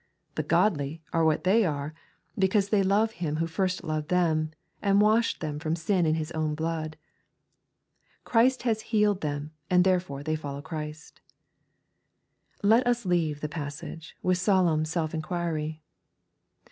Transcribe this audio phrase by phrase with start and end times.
[0.33, 1.93] The godly are what they are,
[2.35, 4.49] because they love Him who first loved them,
[4.81, 6.97] and washed them from sin in His own blood.
[8.23, 11.21] Christ has healed them, and therefore they follow Christ
[12.63, 15.83] Let us leave the passage with solemn self inquiry.